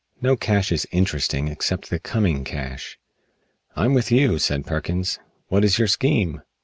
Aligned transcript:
No 0.19 0.35
cash 0.35 0.71
is 0.71 0.87
interesting 0.89 1.47
except 1.47 1.91
the 1.91 1.99
coming 1.99 2.43
cash." 2.43 2.97
"I'm 3.75 3.93
with 3.93 4.11
you," 4.11 4.39
said 4.39 4.65
Perkins, 4.65 5.19
"what 5.49 5.63
is 5.63 5.77
your 5.77 5.87
scheme?" 5.87 6.41